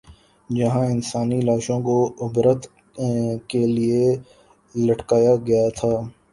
[0.49, 2.61] جہاں انسانی لاشوں کو عبرت
[3.49, 4.03] کے لیے
[4.75, 5.93] لٹکایا گیا تھا۔